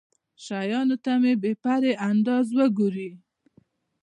شيانو 0.45 0.95
ته 1.03 1.13
په 1.23 1.31
بې 1.41 1.51
پرې 1.63 1.91
انداز 2.09 2.47
وګوري. 2.57 3.09